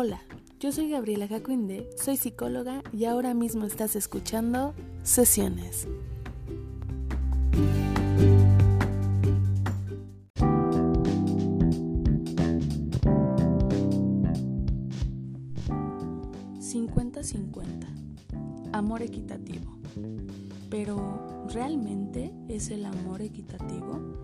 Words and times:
Hola, 0.00 0.22
yo 0.60 0.70
soy 0.70 0.90
Gabriela 0.90 1.26
Jacuinde, 1.26 1.90
soy 1.96 2.16
psicóloga 2.16 2.84
y 2.92 3.06
ahora 3.06 3.34
mismo 3.34 3.66
estás 3.66 3.96
escuchando 3.96 4.72
Sesiones. 5.02 5.88
...50-50... 16.60 17.88
Amor 18.72 19.02
equitativo. 19.02 19.80
Pero, 20.70 21.48
¿realmente 21.52 22.32
es 22.46 22.70
el 22.70 22.84
amor 22.84 23.20
equitativo? 23.20 24.20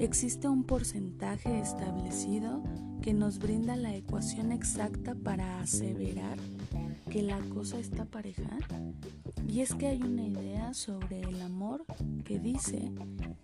¿Existe 0.00 0.48
un 0.48 0.64
porcentaje 0.64 1.60
establecido 1.60 2.62
que 3.02 3.14
nos 3.14 3.38
brinda 3.38 3.76
la 3.76 3.94
ecuación 3.94 4.50
exacta 4.50 5.14
para 5.14 5.60
aseverar 5.60 6.38
que 7.10 7.22
la 7.22 7.38
cosa 7.40 7.78
está 7.78 8.04
pareja. 8.04 8.56
Y 9.48 9.60
es 9.60 9.74
que 9.74 9.88
hay 9.88 10.02
una 10.02 10.26
idea 10.26 10.74
sobre 10.74 11.20
el 11.20 11.40
amor 11.42 11.84
que 12.24 12.38
dice 12.38 12.92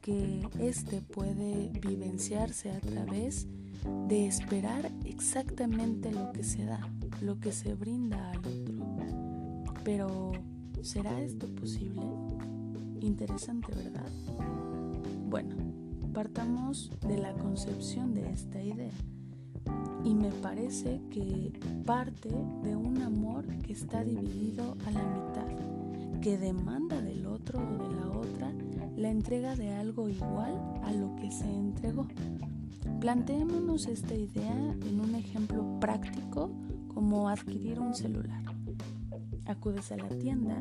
que 0.01 0.49
éste 0.61 1.01
puede 1.01 1.71
vivenciarse 1.81 2.71
a 2.71 2.81
través 2.81 3.47
de 4.09 4.27
esperar 4.27 4.91
exactamente 5.05 6.13
lo 6.13 6.33
que 6.33 6.43
se 6.43 6.65
da, 6.65 6.89
lo 7.21 7.39
que 7.39 7.53
se 7.53 7.75
brinda 7.75 8.31
al 8.31 8.39
otro. 8.39 8.75
Pero, 9.85 10.33
¿será 10.83 11.21
esto 11.21 11.49
posible? 11.55 12.03
Interesante, 13.01 13.73
¿verdad? 13.75 14.11
Bueno, 15.29 15.57
partamos 16.17 16.91
de 17.07 17.19
la 17.19 17.35
concepción 17.35 18.15
de 18.15 18.33
esta 18.33 18.63
idea 18.63 18.95
y 20.03 20.15
me 20.15 20.31
parece 20.31 20.99
que 21.11 21.53
parte 21.85 22.31
de 22.63 22.75
un 22.75 23.03
amor 23.03 23.47
que 23.59 23.75
está 23.75 24.03
dividido 24.03 24.79
a 24.87 24.93
la 24.93 25.05
mitad, 25.05 26.21
que 26.23 26.39
demanda 26.39 27.03
del 27.03 27.27
otro 27.27 27.61
o 27.61 27.87
de 27.87 27.95
la 27.97 28.09
otra 28.09 28.51
la 28.97 29.11
entrega 29.11 29.57
de 29.57 29.75
algo 29.75 30.09
igual 30.09 30.59
a 30.85 30.93
lo 30.93 31.15
que 31.17 31.31
se 31.31 31.55
entregó. 31.55 32.09
Planteémonos 32.99 33.85
esta 33.87 34.15
idea 34.15 34.75
en 34.87 35.01
un 35.01 35.17
ejemplo 35.17 35.79
práctico 35.81 36.51
como 36.95 37.29
adquirir 37.29 37.79
un 37.79 37.93
celular. 37.93 38.43
Acudes 39.45 39.93
a 39.93 39.99
la 39.99 40.09
tienda, 40.09 40.57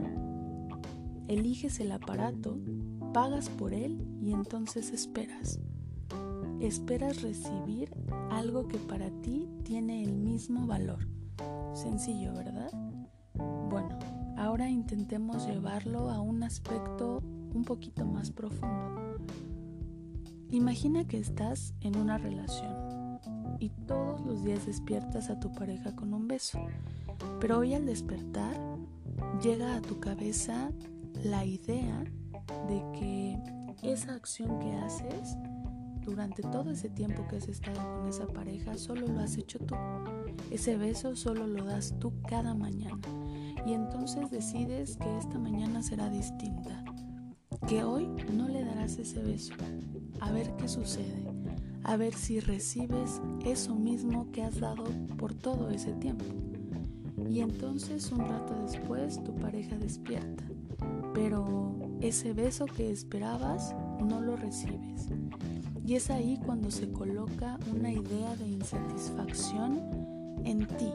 eliges 1.30 1.80
el 1.80 1.94
aparato, 1.94 2.58
pagas 3.16 3.48
por 3.48 3.74
él 3.74 4.06
y 4.20 4.34
entonces 4.34 4.92
esperas 4.92 5.58
esperas 6.60 7.22
recibir 7.22 7.90
algo 8.30 8.68
que 8.68 8.78
para 8.78 9.10
ti 9.22 9.48
tiene 9.64 10.04
el 10.04 10.14
mismo 10.14 10.68
valor. 10.68 11.08
Sencillo, 11.74 12.34
¿verdad? 12.34 12.72
Bueno, 13.70 13.98
ahora 14.38 14.70
intentemos 14.70 15.48
llevarlo 15.48 16.10
a 16.10 16.20
un 16.20 16.44
aspecto 16.44 17.24
un 17.54 17.64
poquito 17.64 18.06
más 18.06 18.32
profundo. 18.32 19.18
Imagina 20.50 21.08
que 21.08 21.20
estás 21.20 21.74
en 21.80 21.98
una 21.98 22.18
relación 22.18 23.20
y 23.60 23.70
todos 23.70 24.26
los 24.26 24.44
días 24.44 24.66
despiertas 24.66 25.30
a 25.30 25.40
tu 25.40 25.54
pareja 25.54 25.96
con 25.96 26.14
un 26.14 26.28
beso, 26.28 26.60
pero 27.40 27.60
hoy 27.60 27.76
al 27.76 27.86
despertar 27.86 28.60
llega 29.42 29.78
a 29.78 29.82
tu 29.82 30.02
cabeza 30.02 30.70
la 31.24 31.46
idea 31.46 32.04
de 32.68 32.84
que 32.98 33.38
esa 33.84 34.14
acción 34.14 34.60
que 34.60 34.74
haces 34.74 35.38
durante 36.06 36.44
todo 36.44 36.72
ese 36.72 36.90
tiempo 36.90 37.28
que 37.28 37.38
has 37.38 37.50
estado 37.50 37.82
con 37.98 38.08
esa 38.08 38.28
pareja, 38.28 38.78
solo 38.78 39.08
lo 39.08 39.20
has 39.20 39.38
hecho 39.38 39.60
tú. 39.60 39.76
Ese 40.52 40.78
beso 40.78 41.16
solo 41.16 41.48
lo 41.48 41.66
das 41.66 41.96
tú 42.00 42.14
cada 42.28 42.54
mañana. 42.54 43.02
Y 43.66 43.74
entonces 43.74 44.30
decides 44.30 44.98
que 44.98 45.18
esta 45.18 45.40
mañana 45.40 45.82
será 45.82 46.10
distinta. 46.10 46.84
Que 47.68 47.84
hoy 47.84 48.08
no 48.32 48.48
le 48.48 48.64
darás 48.64 49.00
ese 49.00 49.22
beso. 49.24 49.56
A 50.22 50.32
ver 50.32 50.56
qué 50.58 50.68
sucede. 50.68 51.26
A 51.84 51.98
ver 51.98 52.14
si 52.14 52.40
recibes 52.40 53.22
eso 53.44 53.76
mismo 53.76 54.32
que 54.32 54.44
has 54.44 54.60
dado 54.60 54.84
por 55.18 55.34
todo 55.34 55.70
ese 55.72 55.94
tiempo. 55.94 56.26
Y 57.28 57.40
entonces 57.40 58.12
un 58.12 58.20
rato 58.20 58.54
después 58.62 59.24
tu 59.24 59.34
pareja 59.36 59.78
despierta. 59.78 60.44
Pero 61.14 61.85
ese 62.02 62.34
beso 62.34 62.66
que 62.66 62.92
esperabas 62.92 63.76
no 64.00 64.22
lo 64.22 64.36
recibes. 64.36 65.10
Y 65.86 65.96
es 65.96 66.10
ahí 66.10 66.40
cuando 66.46 66.72
se 66.72 66.92
coloca 66.92 67.60
una 67.72 67.92
idea 67.92 68.36
de 68.36 68.48
insatisfacción 68.48 69.80
en 70.44 70.68
ti. 70.68 70.92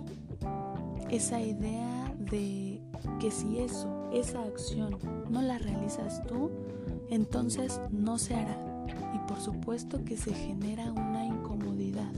Esa 1.10 1.41
idea 1.41 2.15
de 2.19 2.81
que 3.19 3.31
si 3.31 3.59
eso, 3.59 4.10
esa 4.12 4.43
acción, 4.43 4.99
no 5.28 5.43
la 5.43 5.59
realizas 5.59 6.25
tú, 6.27 6.50
entonces 7.10 7.81
no 7.91 8.19
se 8.19 8.34
hará. 8.34 8.59
Y 9.15 9.19
por 9.28 9.41
supuesto 9.41 10.05
que 10.05 10.16
se 10.16 10.33
genera 10.34 10.93
una 10.93 11.25
incomodidad. 11.27 12.12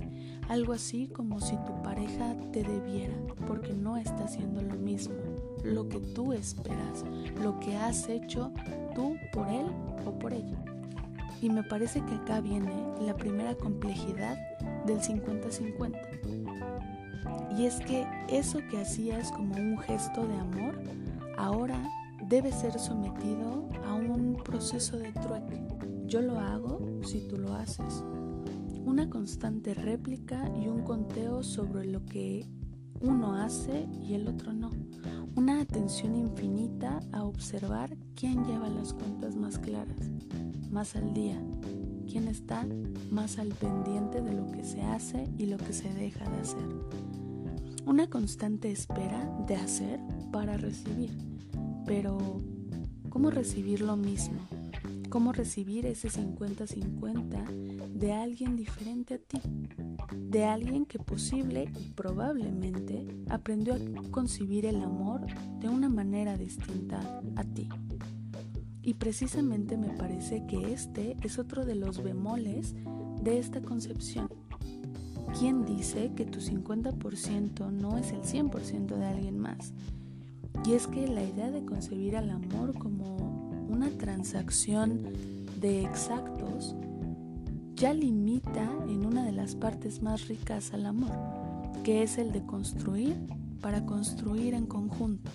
Algo 0.48 0.72
así 0.72 1.09
como 1.09 1.41
si 1.41 1.56
tu 1.56 1.82
pareja 1.82 2.37
te 2.53 2.62
debiera, 2.62 3.15
porque 3.47 3.72
no 3.72 3.97
está 3.97 4.25
haciendo 4.25 4.60
lo 4.60 4.75
mismo, 4.75 5.15
lo 5.64 5.88
que 5.88 5.98
tú 5.98 6.32
esperas, 6.32 7.04
lo 7.42 7.58
que 7.60 7.76
has 7.76 8.08
hecho 8.08 8.52
tú 8.94 9.16
por 9.32 9.48
él 9.48 9.66
o 10.06 10.18
por 10.18 10.32
ella. 10.32 10.62
Y 11.40 11.50
me 11.50 11.62
parece 11.62 12.00
que 12.04 12.14
acá 12.14 12.40
viene 12.40 12.72
la 13.00 13.16
primera 13.16 13.54
complejidad 13.54 14.36
del 14.86 15.00
50-50. 15.00 15.98
Y 17.56 17.66
es 17.66 17.80
que 17.80 18.06
eso 18.28 18.60
que 18.70 18.80
hacías 18.80 19.30
como 19.32 19.54
un 19.56 19.78
gesto 19.78 20.26
de 20.26 20.34
amor, 20.34 20.80
ahora 21.36 21.82
debe 22.28 22.52
ser 22.52 22.78
sometido 22.78 23.68
a 23.86 23.94
un 23.94 24.40
proceso 24.42 24.98
de 24.98 25.12
trueque. 25.12 25.60
Yo 26.06 26.22
lo 26.22 26.38
hago 26.38 26.80
si 27.02 27.26
tú 27.28 27.38
lo 27.38 27.54
haces. 27.54 28.04
Una 28.84 29.08
constante 29.10 29.74
réplica 29.74 30.50
y 30.56 30.68
un 30.68 30.82
conteo 30.82 31.42
sobre 31.42 31.86
lo 31.86 32.04
que 32.04 32.46
uno 33.00 33.36
hace 33.36 33.86
y 34.02 34.14
el 34.14 34.28
otro 34.28 34.52
no. 34.52 34.70
Una 35.42 35.60
atención 35.60 36.14
infinita 36.14 37.00
a 37.10 37.25
observar 37.25 37.97
quién 38.14 38.44
lleva 38.44 38.69
las 38.69 38.92
cuentas 38.92 39.34
más 39.34 39.58
claras 39.58 40.08
más 40.70 40.94
al 40.94 41.12
día, 41.12 41.42
quién 42.08 42.28
está 42.28 42.64
más 43.10 43.41
al 43.41 43.48
pendiente 43.48 44.22
de 44.22 44.34
lo 44.34 44.47
que 44.53 44.62
se 44.62 44.82
hace 44.82 45.28
y 45.38 45.47
lo 45.47 45.56
que 45.56 45.72
se 45.72 45.92
deja 45.94 46.30
de 46.30 46.36
hacer. 46.36 46.69
Una 47.86 48.08
constante 48.08 48.70
espera 48.70 49.36
de 49.48 49.56
hacer 49.56 49.98
para 50.30 50.56
recibir, 50.56 51.10
pero 51.86 52.19
¿cómo 53.09 53.32
recibir 53.32 53.80
lo 53.80 53.97
mismo? 53.97 54.38
¿Cómo 55.12 55.32
recibir 55.34 55.84
ese 55.84 56.08
50-50 56.08 57.90
de 57.90 58.14
alguien 58.14 58.56
diferente 58.56 59.12
a 59.12 59.18
ti? 59.18 59.42
De 60.16 60.46
alguien 60.46 60.86
que 60.86 60.98
posible 60.98 61.70
y 61.78 61.90
probablemente 61.90 63.06
aprendió 63.28 63.74
a 63.74 64.10
concebir 64.10 64.64
el 64.64 64.80
amor 64.80 65.26
de 65.60 65.68
una 65.68 65.90
manera 65.90 66.38
distinta 66.38 67.20
a 67.36 67.44
ti. 67.44 67.68
Y 68.80 68.94
precisamente 68.94 69.76
me 69.76 69.90
parece 69.90 70.46
que 70.46 70.72
este 70.72 71.14
es 71.22 71.38
otro 71.38 71.66
de 71.66 71.74
los 71.74 72.02
bemoles 72.02 72.74
de 73.20 73.38
esta 73.38 73.60
concepción. 73.60 74.30
¿Quién 75.38 75.66
dice 75.66 76.12
que 76.16 76.24
tu 76.24 76.40
50% 76.40 77.70
no 77.70 77.98
es 77.98 78.12
el 78.12 78.22
100% 78.22 78.96
de 78.96 79.04
alguien 79.04 79.38
más? 79.38 79.74
Y 80.64 80.72
es 80.72 80.86
que 80.86 81.06
la 81.06 81.22
idea 81.22 81.50
de 81.50 81.66
concebir 81.66 82.16
al 82.16 82.30
amor 82.30 82.78
como 82.78 83.22
una 83.72 83.88
transacción 83.91 85.00
de 85.60 85.83
exactos 85.83 86.77
ya 87.75 87.95
limita 87.95 88.71
en 88.86 89.07
una 89.07 89.24
de 89.24 89.33
las 89.33 89.57
partes 89.57 90.03
más 90.03 90.28
ricas 90.28 90.72
al 90.72 90.86
amor, 90.86 91.10
que 91.83 92.03
es 92.03 92.19
el 92.19 92.30
de 92.30 92.45
construir 92.45 93.16
para 93.60 93.84
construir 93.86 94.54
en 94.54 94.66
conjunto. 94.66 95.30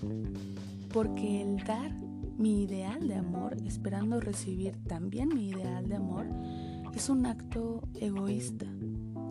Porque 0.94 1.42
el 1.42 1.58
dar 1.64 1.92
mi 2.38 2.64
ideal 2.64 3.08
de 3.08 3.16
amor, 3.16 3.58
esperando 3.66 4.22
recibir 4.22 4.78
también 4.88 5.30
mi 5.34 5.50
ideal 5.50 5.90
de 5.90 5.96
amor, 5.96 6.28
es 6.96 7.10
un 7.10 7.26
acto 7.26 7.82
egoísta 7.96 8.68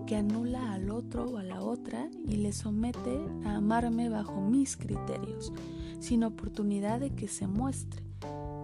que 0.07 0.17
anula 0.17 0.73
al 0.73 0.91
otro 0.91 1.25
o 1.25 1.39
a 1.39 1.43
la 1.43 1.63
otra 1.63 2.09
y 2.27 2.37
le 2.37 2.53
somete 2.53 3.19
a 3.45 3.57
amarme 3.57 4.09
bajo 4.09 4.41
mis 4.41 4.77
criterios, 4.77 5.53
sin 6.01 6.23
oportunidad 6.23 7.01
de 7.01 7.11
que 7.11 7.29
se 7.29 7.47
muestre, 7.47 8.06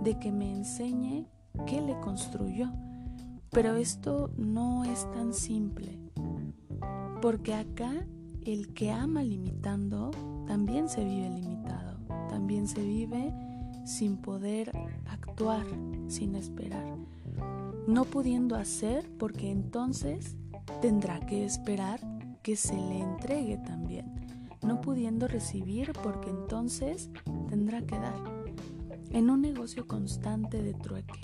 de 0.03 0.19
que 0.19 0.33
me 0.33 0.51
enseñe 0.51 1.27
qué 1.67 1.81
le 1.81 1.99
construyó. 2.01 2.71
Pero 3.51 3.77
esto 3.77 4.31
no 4.37 4.85
es 4.85 5.11
tan 5.13 5.35
simple, 5.35 5.99
porque 7.21 7.55
acá 7.55 7.93
el 8.45 8.73
que 8.73 8.91
ama 8.91 9.23
limitando 9.23 10.11
también 10.47 10.89
se 10.89 11.05
vive 11.05 11.29
limitado, 11.31 11.99
también 12.29 12.67
se 12.67 12.83
vive 12.83 13.33
sin 13.85 14.17
poder 14.17 14.73
actuar, 15.07 15.67
sin 16.09 16.35
esperar. 16.35 16.85
No 17.87 18.05
pudiendo 18.05 18.57
hacer 18.57 19.11
porque 19.19 19.51
entonces 19.51 20.37
tendrá 20.81 21.21
que 21.21 21.45
esperar 21.45 22.01
que 22.43 22.57
se 22.57 22.75
le 22.75 23.01
entregue 23.01 23.59
también. 23.59 24.07
no 24.63 24.81
pudiendo 24.81 25.27
recibir 25.27 25.93
porque 26.05 26.31
entonces 26.31 27.11
tendrá 27.49 27.83
que 27.83 27.99
dar, 27.99 28.42
en 29.13 29.31
un 29.31 29.43
negocio 29.43 29.87
constante 29.87 30.63
de 30.63 30.75
trueque, 30.75 31.21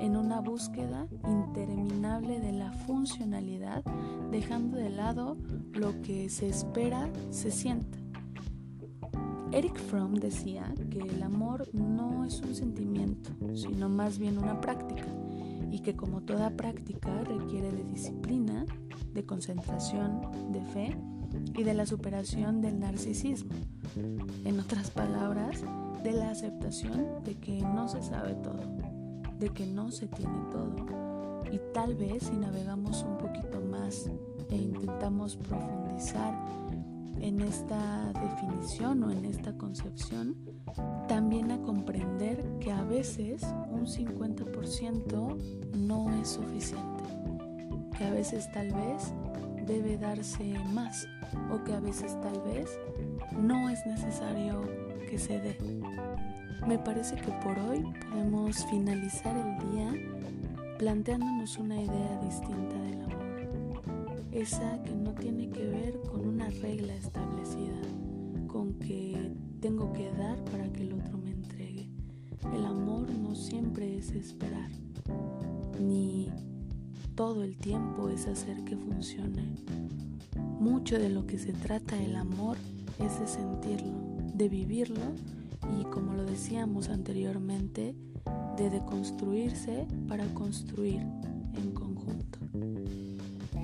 en 0.00 0.16
una 0.16 0.40
búsqueda 0.40 1.06
interminable 1.26 2.40
de 2.40 2.52
la 2.52 2.72
funcionalidad, 2.72 3.82
dejando 4.30 4.76
de 4.76 4.90
lado 4.90 5.36
lo 5.72 6.00
que 6.02 6.28
se 6.28 6.48
espera 6.48 7.10
se 7.30 7.50
sienta. 7.50 7.98
Eric 9.52 9.78
Fromm 9.78 10.14
decía 10.14 10.74
que 10.90 10.98
el 10.98 11.22
amor 11.22 11.68
no 11.72 12.24
es 12.24 12.42
un 12.42 12.54
sentimiento, 12.54 13.30
sino 13.54 13.88
más 13.88 14.18
bien 14.18 14.38
una 14.38 14.60
práctica, 14.60 15.06
y 15.70 15.80
que 15.80 15.96
como 15.96 16.22
toda 16.22 16.50
práctica 16.50 17.22
requiere 17.24 17.72
de 17.72 17.84
disciplina, 17.84 18.66
de 19.14 19.24
concentración, 19.24 20.20
de 20.52 20.60
fe 20.60 20.96
y 21.54 21.62
de 21.62 21.74
la 21.74 21.86
superación 21.86 22.60
del 22.60 22.80
narcisismo. 22.80 23.52
En 24.44 24.60
otras 24.60 24.90
palabras, 24.90 25.62
de 26.06 26.12
la 26.12 26.30
aceptación 26.30 27.24
de 27.24 27.34
que 27.34 27.60
no 27.60 27.88
se 27.88 28.00
sabe 28.00 28.36
todo, 28.36 28.62
de 29.40 29.48
que 29.48 29.66
no 29.66 29.90
se 29.90 30.06
tiene 30.06 30.38
todo. 30.52 30.86
Y 31.50 31.58
tal 31.74 31.96
vez 31.96 32.22
si 32.22 32.36
navegamos 32.36 33.02
un 33.02 33.18
poquito 33.18 33.60
más 33.60 34.08
e 34.48 34.56
intentamos 34.56 35.36
profundizar 35.36 36.32
en 37.20 37.40
esta 37.40 38.12
definición 38.12 39.02
o 39.02 39.10
en 39.10 39.24
esta 39.24 39.52
concepción, 39.58 40.36
también 41.08 41.50
a 41.50 41.60
comprender 41.60 42.40
que 42.60 42.70
a 42.70 42.84
veces 42.84 43.42
un 43.68 43.86
50% 43.86 45.36
no 45.76 46.14
es 46.20 46.28
suficiente, 46.28 47.02
que 47.98 48.04
a 48.04 48.10
veces 48.12 48.48
tal 48.52 48.72
vez 48.72 49.12
debe 49.66 49.98
darse 49.98 50.54
más 50.72 51.08
o 51.52 51.64
que 51.64 51.74
a 51.74 51.80
veces 51.80 52.16
tal 52.20 52.40
vez 52.42 52.78
no 53.36 53.68
es 53.68 53.84
necesario 53.86 54.85
que 55.06 55.18
se 55.18 55.40
dé. 55.40 55.58
Me 56.66 56.78
parece 56.78 57.16
que 57.16 57.30
por 57.42 57.58
hoy 57.58 57.84
podemos 58.10 58.64
finalizar 58.66 59.36
el 59.36 59.70
día 59.70 59.94
planteándonos 60.78 61.58
una 61.58 61.80
idea 61.80 62.20
distinta 62.22 62.76
del 62.82 63.02
amor, 63.02 64.26
esa 64.32 64.82
que 64.82 64.94
no 64.94 65.12
tiene 65.14 65.48
que 65.48 65.66
ver 65.66 66.00
con 66.10 66.26
una 66.26 66.50
regla 66.50 66.94
establecida, 66.94 67.80
con 68.46 68.74
que 68.74 69.32
tengo 69.60 69.92
que 69.92 70.10
dar 70.12 70.36
para 70.44 70.70
que 70.72 70.82
el 70.82 70.92
otro 70.92 71.18
me 71.18 71.30
entregue. 71.30 71.88
El 72.54 72.66
amor 72.66 73.08
no 73.10 73.34
siempre 73.34 73.96
es 73.96 74.10
esperar, 74.10 74.70
ni 75.80 76.30
todo 77.14 77.42
el 77.42 77.56
tiempo 77.56 78.08
es 78.10 78.26
hacer 78.26 78.62
que 78.64 78.76
funcione. 78.76 79.54
Mucho 80.60 80.98
de 80.98 81.08
lo 81.08 81.26
que 81.26 81.38
se 81.38 81.52
trata 81.52 81.96
el 82.02 82.16
amor 82.16 82.56
es 82.98 83.18
de 83.18 83.26
sentirlo, 83.26 84.05
de 84.36 84.48
vivirlo 84.48 85.00
y 85.80 85.84
como 85.84 86.14
lo 86.14 86.24
decíamos 86.24 86.88
anteriormente, 86.88 87.94
de 88.56 88.70
deconstruirse 88.70 89.86
para 90.08 90.26
construir 90.34 91.00
en 91.54 91.72
conjunto. 91.72 92.38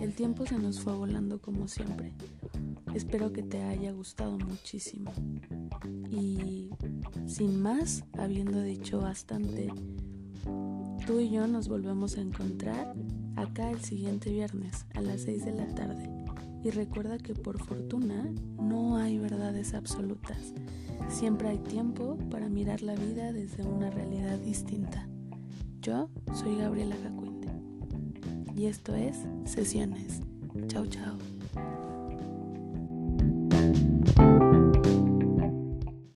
El 0.01 0.15
tiempo 0.15 0.47
se 0.47 0.59
nos 0.59 0.81
fue 0.81 0.95
volando 0.95 1.41
como 1.41 1.69
siempre. 1.69 2.13
Espero 2.95 3.33
que 3.33 3.43
te 3.43 3.63
haya 3.63 3.93
gustado 3.93 4.39
muchísimo. 4.39 5.13
Y 6.11 6.71
sin 7.27 7.63
más, 7.63 8.05
habiendo 8.19 8.61
dicho 8.63 9.01
bastante, 9.01 9.73
tú 11.07 11.21
y 11.21 11.31
yo 11.31 11.47
nos 11.47 11.69
volvemos 11.69 12.17
a 12.17 12.21
encontrar 12.21 12.95
acá 13.37 13.71
el 13.71 13.81
siguiente 13.81 14.31
viernes 14.31 14.87
a 14.95 15.01
las 15.01 15.23
6 15.23 15.45
de 15.45 15.53
la 15.53 15.75
tarde. 15.75 16.22
Y 16.65 16.71
recuerda 16.71 17.19
que 17.19 17.35
por 17.35 17.59
fortuna 17.59 18.31
no 18.61 18.97
hay 18.97 19.19
verdades 19.19 19.75
absolutas. 19.75 20.55
Siempre 21.09 21.49
hay 21.49 21.59
tiempo 21.59 22.17
para 22.31 22.49
mirar 22.49 22.83
la 22.83 22.95
vida 22.95 23.33
desde 23.33 23.65
una 23.65 23.91
realidad 23.91 24.39
distinta. 24.39 25.09
Yo 25.81 26.09
soy 26.33 26.57
Gabriela 26.57 26.97
Jacuinte 27.03 27.49
y 28.57 28.67
esto 28.67 28.95
es 28.95 29.17
Sesiones. 29.45 30.21
Chao, 30.69 30.87
chao. 30.87 31.19